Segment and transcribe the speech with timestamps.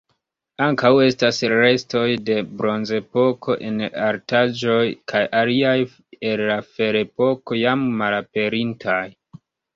[0.67, 3.77] Ankaŭ estas restoj de Bronzepoko en
[4.07, 4.79] altaĵoj
[5.13, 5.75] kaj aliaj
[6.33, 9.01] el la Ferepoko jam malaperintaj.